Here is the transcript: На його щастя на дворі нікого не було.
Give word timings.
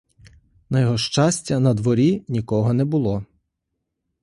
На 0.69 0.79
його 0.79 0.97
щастя 0.97 1.59
на 1.59 1.73
дворі 1.73 2.23
нікого 2.27 2.73
не 2.73 2.85
було. 2.85 3.25